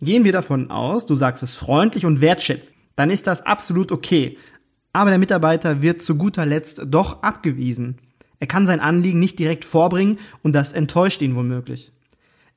Gehen 0.00 0.25
wir 0.25 0.32
davon 0.32 0.72
aus, 0.72 1.06
du 1.06 1.14
sagst 1.14 1.44
es 1.44 1.54
freundlich 1.54 2.04
und 2.04 2.20
wertschätzt, 2.20 2.75
dann 2.96 3.10
ist 3.10 3.28
das 3.28 3.46
absolut 3.46 3.92
okay. 3.92 4.38
Aber 4.96 5.10
der 5.10 5.18
Mitarbeiter 5.18 5.82
wird 5.82 6.00
zu 6.00 6.16
guter 6.16 6.46
Letzt 6.46 6.80
doch 6.86 7.22
abgewiesen. 7.22 7.98
Er 8.40 8.46
kann 8.46 8.66
sein 8.66 8.80
Anliegen 8.80 9.20
nicht 9.20 9.38
direkt 9.38 9.66
vorbringen 9.66 10.18
und 10.42 10.54
das 10.54 10.72
enttäuscht 10.72 11.20
ihn 11.20 11.36
womöglich. 11.36 11.92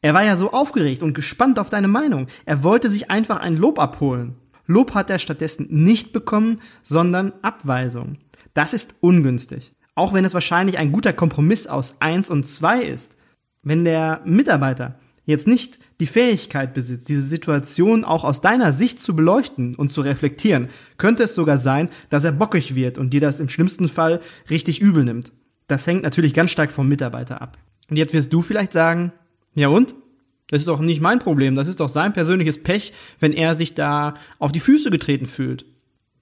Er 0.02 0.14
war 0.14 0.24
ja 0.24 0.38
so 0.38 0.54
aufgeregt 0.54 1.04
und 1.04 1.14
gespannt 1.14 1.60
auf 1.60 1.70
deine 1.70 1.90
Meinung. 1.90 2.28
Er 2.46 2.64
wollte 2.64 2.88
sich 2.88 3.12
einfach 3.12 3.42
ein 3.42 3.58
Lob 3.58 3.78
abholen. 3.78 4.36
Lob 4.68 4.94
hat 4.94 5.10
er 5.10 5.20
stattdessen 5.20 5.68
nicht 5.70 6.14
bekommen, 6.14 6.62
sondern 6.82 7.34
Abweisung. 7.42 8.20
Das 8.54 8.74
ist 8.74 8.96
ungünstig. 9.02 9.74
Auch 9.94 10.14
wenn 10.14 10.24
es 10.24 10.34
wahrscheinlich 10.34 10.78
ein 10.78 10.94
guter 10.94 11.12
Kompromiss 11.12 11.68
aus 11.68 11.98
eins 12.00 12.30
und 12.30 12.48
zwei 12.48 12.82
ist. 12.82 13.18
Wenn 13.64 13.84
der 13.84 14.22
Mitarbeiter 14.24 14.98
jetzt 15.30 15.48
nicht 15.48 15.80
die 16.00 16.08
Fähigkeit 16.08 16.74
besitzt, 16.74 17.08
diese 17.08 17.22
Situation 17.22 18.04
auch 18.04 18.24
aus 18.24 18.42
deiner 18.42 18.74
Sicht 18.74 19.02
zu 19.02 19.16
beleuchten 19.16 19.76
und 19.76 19.94
zu 19.94 20.02
reflektieren, 20.02 20.70
könnte 20.98 21.24
es 21.24 21.36
sogar 21.36 21.58
sein, 21.58 21.90
dass 22.10 22.24
er 22.24 22.32
bockig 22.32 22.76
wird 22.76 22.98
und 22.98 23.12
dir 23.12 23.22
das 23.22 23.40
im 23.40 23.50
schlimmsten 23.50 23.90
Fall 23.90 24.20
richtig 24.50 24.82
übel 24.82 25.04
nimmt. 25.04 25.32
Das 25.68 25.86
hängt 25.86 26.04
natürlich 26.04 26.34
ganz 26.34 26.52
stark 26.52 26.72
vom 26.72 26.88
Mitarbeiter 26.88 27.42
ab. 27.42 27.58
Und 27.90 27.98
jetzt 27.98 28.14
wirst 28.14 28.34
du 28.34 28.42
vielleicht 28.42 28.74
sagen, 28.74 29.12
ja 29.54 29.68
und? 29.68 29.96
Das 30.48 30.62
ist 30.62 30.68
doch 30.68 30.80
nicht 30.80 31.00
mein 31.00 31.20
Problem, 31.20 31.54
das 31.54 31.68
ist 31.68 31.80
doch 31.80 31.90
sein 31.90 32.12
persönliches 32.12 32.64
Pech, 32.64 32.92
wenn 33.20 33.34
er 33.34 33.54
sich 33.54 33.76
da 33.76 34.16
auf 34.40 34.52
die 34.52 34.60
Füße 34.60 34.90
getreten 34.90 35.28
fühlt. 35.28 35.66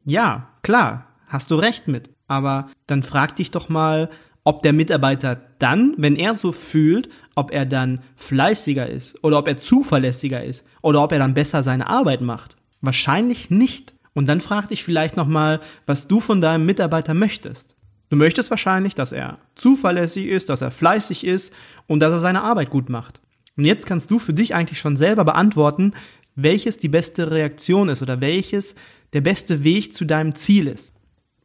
Ja, 0.04 0.50
klar, 0.64 1.08
hast 1.28 1.50
du 1.50 1.56
recht 1.56 1.88
mit. 1.88 2.10
Aber 2.28 2.70
dann 2.88 3.04
frag 3.04 3.38
dich 3.38 3.52
doch 3.52 3.70
mal, 3.70 4.10
ob 4.48 4.64
der 4.64 4.72
Mitarbeiter 4.72 5.42
dann, 5.60 5.94
wenn 5.98 6.16
er 6.16 6.34
so 6.34 6.54
fühlt, 6.54 7.10
ob 7.36 7.52
er 7.52 7.66
dann 7.66 8.00
fleißiger 8.16 8.88
ist 8.88 9.22
oder 9.22 9.40
ob 9.40 9.48
er 9.50 9.58
zuverlässiger 9.58 10.42
ist 10.42 10.64
oder 10.82 11.04
ob 11.04 11.12
er 11.12 11.20
dann 11.20 11.34
besser 11.34 11.64
seine 11.64 11.88
Arbeit 11.90 12.22
macht. 12.22 12.56
Wahrscheinlich 12.80 13.50
nicht. 13.50 13.94
Und 14.14 14.30
dann 14.30 14.40
frag 14.40 14.70
dich 14.70 14.86
vielleicht 14.86 15.18
nochmal, 15.18 15.60
was 15.86 16.08
du 16.08 16.22
von 16.22 16.40
deinem 16.40 16.66
Mitarbeiter 16.66 17.14
möchtest. 17.14 17.76
Du 18.10 18.16
möchtest 18.16 18.50
wahrscheinlich, 18.50 18.96
dass 18.96 19.12
er 19.12 19.38
zuverlässig 19.56 20.28
ist, 20.28 20.50
dass 20.50 20.62
er 20.62 20.72
fleißig 20.72 21.26
ist 21.26 21.52
und 21.86 22.00
dass 22.00 22.14
er 22.14 22.20
seine 22.20 22.42
Arbeit 22.42 22.70
gut 22.70 22.88
macht. 22.88 23.20
Und 23.58 23.66
jetzt 23.66 23.86
kannst 23.86 24.10
du 24.12 24.18
für 24.18 24.34
dich 24.34 24.56
eigentlich 24.56 24.80
schon 24.80 24.96
selber 24.96 25.26
beantworten, 25.26 25.92
welches 26.36 26.78
die 26.78 26.88
beste 26.88 27.32
Reaktion 27.32 27.90
ist 27.90 28.02
oder 28.02 28.22
welches 28.22 28.76
der 29.12 29.20
beste 29.20 29.66
Weg 29.66 29.94
zu 29.94 30.06
deinem 30.06 30.36
Ziel 30.36 30.70
ist. 30.70 30.94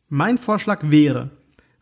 Mein 0.09 0.39
Vorschlag 0.39 0.83
wäre, 0.85 1.31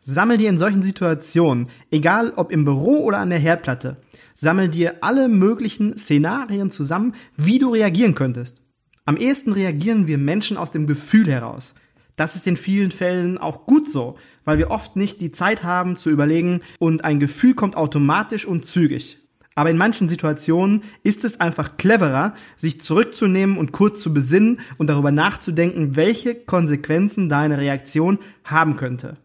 sammel 0.01 0.37
dir 0.37 0.49
in 0.49 0.57
solchen 0.57 0.83
Situationen, 0.83 1.67
egal 1.91 2.33
ob 2.35 2.51
im 2.51 2.65
Büro 2.65 3.03
oder 3.03 3.19
an 3.19 3.29
der 3.29 3.39
Herdplatte, 3.39 3.97
sammel 4.35 4.67
dir 4.67 4.95
alle 5.01 5.29
möglichen 5.29 5.97
Szenarien 5.97 6.71
zusammen, 6.71 7.13
wie 7.37 7.59
du 7.59 7.69
reagieren 7.69 8.15
könntest. 8.15 8.61
Am 9.05 9.15
ehesten 9.15 9.53
reagieren 9.53 10.07
wir 10.07 10.17
Menschen 10.17 10.57
aus 10.57 10.71
dem 10.71 10.87
Gefühl 10.87 11.29
heraus. 11.29 11.75
Das 12.15 12.35
ist 12.35 12.45
in 12.45 12.57
vielen 12.57 12.91
Fällen 12.91 13.37
auch 13.37 13.65
gut 13.65 13.89
so, 13.89 14.17
weil 14.43 14.57
wir 14.57 14.69
oft 14.69 14.95
nicht 14.95 15.21
die 15.21 15.31
Zeit 15.31 15.63
haben 15.63 15.97
zu 15.97 16.09
überlegen 16.09 16.61
und 16.79 17.05
ein 17.05 17.19
Gefühl 17.19 17.55
kommt 17.55 17.77
automatisch 17.77 18.45
und 18.45 18.65
zügig. 18.65 19.17
Aber 19.55 19.69
in 19.69 19.77
manchen 19.77 20.07
Situationen 20.07 20.81
ist 21.03 21.25
es 21.25 21.39
einfach 21.39 21.77
cleverer, 21.77 22.33
sich 22.55 22.79
zurückzunehmen 22.79 23.57
und 23.57 23.71
kurz 23.71 24.01
zu 24.01 24.13
besinnen 24.13 24.59
und 24.77 24.87
darüber 24.87 25.11
nachzudenken, 25.11 25.95
welche 25.95 26.35
Konsequenzen 26.35 27.27
deine 27.27 27.57
Reaktion 27.57 28.19
haben 28.43 28.77
könnte. 28.77 29.17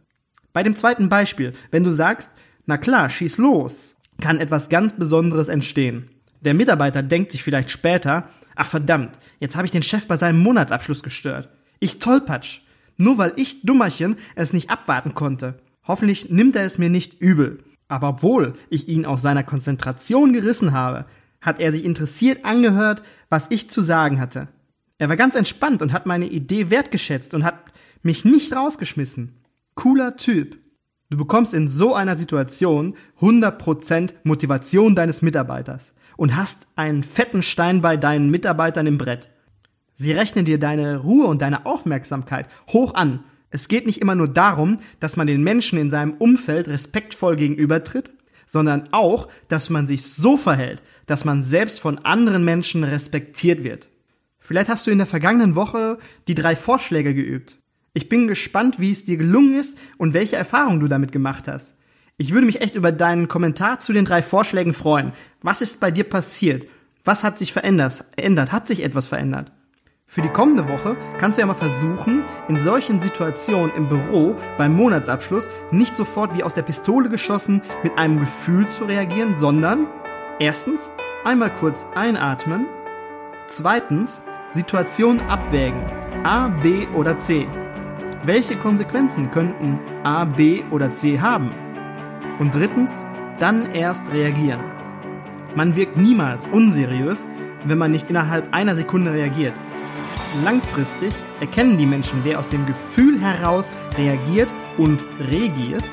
Bei 0.57 0.63
dem 0.63 0.75
zweiten 0.75 1.11
Beispiel, 1.11 1.53
wenn 1.71 1.85
du 1.85 1.91
sagst, 1.91 2.31
na 2.65 2.79
klar, 2.79 3.11
schieß 3.11 3.37
los, 3.37 3.95
kann 4.23 4.39
etwas 4.39 4.71
ganz 4.71 4.95
Besonderes 4.95 5.51
entstehen. 5.51 6.09
Der 6.41 6.55
Mitarbeiter 6.55 7.03
denkt 7.03 7.31
sich 7.31 7.43
vielleicht 7.43 7.71
später, 7.71 8.31
ach 8.55 8.67
verdammt, 8.67 9.19
jetzt 9.39 9.55
habe 9.57 9.67
ich 9.67 9.71
den 9.71 9.83
Chef 9.83 10.07
bei 10.07 10.17
seinem 10.17 10.39
Monatsabschluss 10.39 11.03
gestört. 11.03 11.51
Ich 11.79 11.99
tollpatsch. 11.99 12.61
Nur 12.97 13.19
weil 13.19 13.35
ich 13.37 13.67
Dummerchen 13.67 14.17
es 14.35 14.55
nicht 14.55 14.71
abwarten 14.71 15.13
konnte. 15.13 15.59
Hoffentlich 15.87 16.31
nimmt 16.31 16.57
er 16.57 16.65
es 16.65 16.79
mir 16.79 16.89
nicht 16.89 17.21
übel. 17.21 17.63
Aber 17.89 18.09
obwohl 18.09 18.55
ich 18.71 18.89
ihn 18.89 19.05
aus 19.05 19.21
seiner 19.21 19.45
Konzentration 19.45 20.33
gerissen 20.33 20.73
habe, 20.73 21.05
hat 21.43 21.61
er 21.61 21.71
sich 21.71 21.85
interessiert 21.85 22.47
angehört, 22.47 23.03
was 23.29 23.49
ich 23.51 23.69
zu 23.69 23.83
sagen 23.83 24.19
hatte. 24.19 24.49
Er 24.97 25.11
war 25.11 25.17
ganz 25.19 25.35
entspannt 25.35 25.83
und 25.83 25.93
hat 25.93 26.07
meine 26.07 26.29
Idee 26.29 26.71
wertgeschätzt 26.71 27.35
und 27.35 27.45
hat 27.45 27.59
mich 28.03 28.25
nicht 28.25 28.57
rausgeschmissen. 28.57 29.35
Cooler 29.77 30.17
Typ. 30.17 30.59
Du 31.09 31.17
bekommst 31.17 31.55
in 31.55 31.69
so 31.69 31.95
einer 31.95 32.17
Situation 32.17 32.97
100% 33.21 34.15
Motivation 34.25 34.97
deines 34.97 35.23
Mitarbeiters 35.23 35.95
und 36.17 36.35
hast 36.37 36.67
einen 36.75 37.05
fetten 37.05 37.45
Stein 37.45 37.81
bei 37.81 37.97
deinen 37.97 38.31
Mitarbeitern 38.31 38.89
im 38.89 38.99
Brett. 38.99 39.31
Sie 39.95 40.11
rechnen 40.11 40.45
dir 40.45 40.59
deine 40.59 40.99
Ruhe 40.99 41.29
und 41.29 41.41
deine 41.41 41.65
Aufmerksamkeit 41.65 42.49
hoch 42.67 42.95
an 42.95 43.21
es 43.51 43.69
geht 43.69 43.87
nicht 43.87 44.03
immer 44.03 44.15
nur 44.15 44.29
darum, 44.29 44.79
dass 45.01 45.17
man 45.17 45.27
den 45.27 45.43
Menschen 45.43 45.79
in 45.79 45.91
seinem 45.91 46.13
Umfeld 46.15 46.69
respektvoll 46.69 47.37
gegenübertritt, 47.37 48.11
sondern 48.45 48.89
auch, 48.93 49.29
dass 49.49 49.71
man 49.71 49.89
sich 49.89 50.03
so 50.03 50.37
verhält, 50.37 50.83
dass 51.07 51.25
man 51.25 51.43
selbst 51.43 51.81
von 51.81 51.99
anderen 51.99 52.45
Menschen 52.45 52.85
respektiert 52.85 53.65
wird. 53.65 53.89
Vielleicht 54.39 54.69
hast 54.69 54.87
du 54.87 54.91
in 54.91 54.99
der 54.99 55.07
vergangenen 55.07 55.55
Woche 55.55 55.99
die 56.29 56.35
drei 56.35 56.55
Vorschläge 56.55 57.15
geübt. 57.15 57.59
Ich 57.97 58.11
bin 58.11 58.29
gespannt, 58.29 58.79
wie 58.79 58.93
es 58.93 59.05
dir 59.05 59.17
gelungen 59.17 59.55
ist 59.59 59.79
und 59.97 60.13
welche 60.13 60.37
Erfahrungen 60.37 60.81
du 60.81 60.87
damit 60.87 61.13
gemacht 61.13 61.49
hast. 61.49 61.75
Ich 62.19 62.35
würde 62.35 62.45
mich 62.45 62.61
echt 62.61 62.75
über 62.75 62.93
deinen 62.93 63.27
Kommentar 63.27 63.79
zu 63.79 63.95
den 63.95 64.05
drei 64.05 64.21
Vorschlägen 64.21 64.75
freuen. 64.75 65.13
Was 65.41 65.63
ist 65.63 65.81
bei 65.81 65.91
dir 65.91 66.05
passiert? 66.05 66.67
Was 67.05 67.25
hat 67.25 67.39
sich 67.39 67.55
verändert? 67.55 68.05
Hat 68.53 68.69
sich 68.69 68.85
etwas 68.85 69.09
verändert? 69.09 69.51
Für 70.05 70.21
die 70.21 70.29
kommende 70.29 70.69
Woche 70.69 70.95
kannst 71.19 71.39
du 71.39 71.41
ja 71.41 71.47
mal 71.47 71.55
versuchen, 71.55 72.23
in 72.49 72.61
solchen 72.61 73.01
Situationen 73.01 73.75
im 73.75 73.89
Büro 73.89 74.37
beim 74.59 74.75
Monatsabschluss 74.75 75.49
nicht 75.71 75.97
sofort 75.97 76.37
wie 76.37 76.43
aus 76.43 76.53
der 76.53 76.65
Pistole 76.65 77.09
geschossen 77.09 77.63
mit 77.83 77.97
einem 77.97 78.19
Gefühl 78.19 78.69
zu 78.69 78.85
reagieren, 78.85 79.35
sondern 79.35 79.87
erstens 80.39 80.91
einmal 81.25 81.51
kurz 81.55 81.87
einatmen, 81.95 82.67
zweitens 83.47 84.23
Situation 84.51 85.21
abwägen, 85.21 85.83
A, 86.25 86.49
B 86.49 86.87
oder 86.89 87.17
C. 87.17 87.49
Welche 88.27 88.57
Konsequenzen 88.57 89.31
könnten 89.31 89.79
A, 90.03 90.25
B 90.25 90.65
oder 90.73 90.93
C 90.93 91.21
haben? 91.21 91.53
Und 92.41 92.57
drittens, 92.57 93.07
dann 93.39 93.71
erst 93.71 94.11
reagieren. 94.11 94.59
Man 95.55 95.77
wirkt 95.77 95.97
niemals 95.97 96.49
unseriös, 96.49 97.25
wenn 97.65 97.79
man 97.79 97.93
nicht 97.93 98.11
innerhalb 98.11 98.53
einer 98.53 98.75
Sekunde 98.75 99.13
reagiert. 99.13 99.55
Langfristig 100.43 101.15
erkennen 101.39 101.79
die 101.79 101.87
Menschen, 101.87 102.23
wer 102.25 102.41
aus 102.41 102.49
dem 102.49 102.67
Gefühl 102.67 103.21
heraus 103.21 103.71
reagiert 103.97 104.53
und 104.77 105.05
regiert 105.21 105.89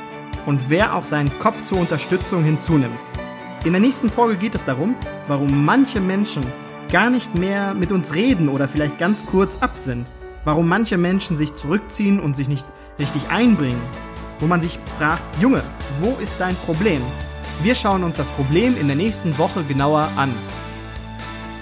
und 0.48 0.72
wer 0.72 0.96
auch 0.96 1.06
seinen 1.06 1.30
Kopf 1.38 1.63
zur 1.68 1.78
Unterstützung 1.78 2.44
hinzunimmt. 2.44 3.00
In 3.63 3.74
der 3.74 3.82
nächsten 3.82 4.10
Folge 4.10 4.38
geht 4.38 4.56
es 4.56 4.66
darum, 4.66 4.96
warum 5.28 5.66
manche 5.66 6.02
Menschen 6.02 6.44
gar 6.92 7.12
nicht 7.12 7.36
mehr 7.36 7.75
mit 7.75 7.92
uns 7.92 8.16
reden 8.16 8.50
oder 8.50 8.68
vielleicht 8.68 8.98
ganz 8.98 9.24
kurz 9.28 9.60
ab 9.62 9.78
sind. 9.78 10.08
Warum 10.46 10.68
manche 10.68 10.98
Menschen 10.98 11.38
sich 11.38 11.54
zurückziehen 11.54 12.20
und 12.20 12.36
sich 12.36 12.50
nicht 12.50 12.66
richtig 13.00 13.30
einbringen. 13.30 13.82
Wo 14.40 14.48
man 14.48 14.62
sich 14.62 14.80
fragt, 14.98 15.24
Junge, 15.42 15.64
wo 16.02 16.18
ist 16.22 16.36
dein 16.40 16.56
Problem? 16.56 17.02
Wir 17.62 17.76
schauen 17.76 18.04
uns 18.04 18.18
das 18.18 18.30
Problem 18.32 18.76
in 18.80 18.88
der 18.88 18.96
nächsten 18.96 19.38
Woche 19.38 19.64
genauer 19.64 20.10
an. 20.16 20.34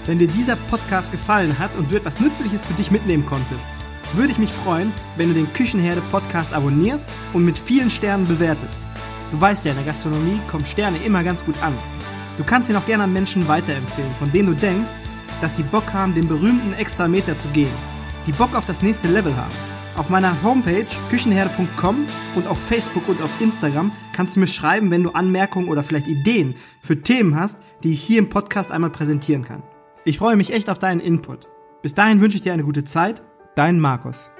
Wenn 0.06 0.18
dir 0.18 0.26
dieser 0.26 0.56
Podcast 0.56 1.12
gefallen 1.12 1.58
hat 1.58 1.70
und 1.78 1.90
du 1.90 1.96
etwas 1.96 2.18
Nützliches 2.18 2.66
für 2.66 2.72
dich 2.74 2.90
mitnehmen 2.90 3.24
konntest, 3.24 3.68
würde 4.14 4.32
ich 4.32 4.38
mich 4.38 4.50
freuen, 4.50 4.92
wenn 5.16 5.28
du 5.28 5.34
den 5.34 5.52
Küchenherde 5.52 6.02
Podcast 6.10 6.52
abonnierst 6.52 7.06
und 7.32 7.44
mit 7.44 7.58
vielen 7.58 7.90
Sternen 7.90 8.26
bewertest. 8.26 8.74
Du 9.30 9.40
weißt 9.40 9.64
ja, 9.64 9.70
in 9.70 9.76
der 9.76 9.86
Gastronomie 9.86 10.40
kommen 10.50 10.66
Sterne 10.66 10.98
immer 11.06 11.22
ganz 11.22 11.44
gut 11.44 11.54
an. 11.62 11.72
Du 12.36 12.44
kannst 12.44 12.68
ihn 12.68 12.76
auch 12.76 12.86
gerne 12.86 13.04
an 13.04 13.12
Menschen 13.12 13.46
weiterempfehlen, 13.46 14.14
von 14.18 14.32
denen 14.32 14.48
du 14.48 14.54
denkst, 14.54 14.90
dass 15.40 15.56
sie 15.56 15.62
Bock 15.62 15.92
haben, 15.92 16.14
den 16.14 16.28
berühmten 16.28 16.74
extra 16.74 17.06
Meter 17.06 17.38
zu 17.38 17.48
gehen. 17.48 17.91
Die 18.26 18.32
Bock 18.32 18.54
auf 18.54 18.66
das 18.66 18.82
nächste 18.82 19.08
Level 19.08 19.36
haben. 19.36 19.52
Auf 19.96 20.08
meiner 20.08 20.42
Homepage 20.42 20.86
küchenherde.com 21.10 22.06
und 22.36 22.46
auf 22.46 22.58
Facebook 22.68 23.08
und 23.08 23.20
auf 23.20 23.40
Instagram 23.40 23.92
kannst 24.14 24.36
du 24.36 24.40
mir 24.40 24.46
schreiben, 24.46 24.90
wenn 24.90 25.02
du 25.02 25.10
Anmerkungen 25.10 25.68
oder 25.68 25.82
vielleicht 25.82 26.08
Ideen 26.08 26.54
für 26.80 27.02
Themen 27.02 27.38
hast, 27.38 27.58
die 27.82 27.92
ich 27.92 28.02
hier 28.02 28.18
im 28.18 28.30
Podcast 28.30 28.70
einmal 28.70 28.90
präsentieren 28.90 29.44
kann. 29.44 29.62
Ich 30.04 30.18
freue 30.18 30.36
mich 30.36 30.52
echt 30.52 30.70
auf 30.70 30.78
deinen 30.78 31.00
Input. 31.00 31.48
Bis 31.82 31.94
dahin 31.94 32.20
wünsche 32.20 32.36
ich 32.36 32.42
dir 32.42 32.52
eine 32.52 32.64
gute 32.64 32.84
Zeit. 32.84 33.22
Dein 33.54 33.80
Markus. 33.80 34.30